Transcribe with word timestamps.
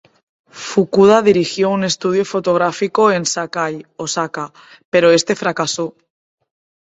Fukuda 0.67 1.21
dirigió 1.21 1.69
un 1.69 1.83
estudio 1.83 2.25
fotográfico 2.25 3.11
en 3.11 3.23
Sakai, 3.27 3.85
Osaka, 3.97 4.51
pero 4.89 5.11
este 5.11 5.35
fracasó. 5.35 5.95